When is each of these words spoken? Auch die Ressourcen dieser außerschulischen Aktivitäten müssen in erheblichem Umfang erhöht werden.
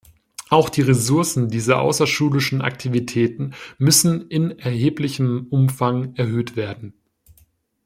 Auch 0.49 0.69
die 0.69 0.81
Ressourcen 0.81 1.49
dieser 1.49 1.79
außerschulischen 1.79 2.63
Aktivitäten 2.63 3.53
müssen 3.77 4.29
in 4.29 4.57
erheblichem 4.57 5.45
Umfang 5.51 6.15
erhöht 6.15 6.55
werden. 6.55 6.95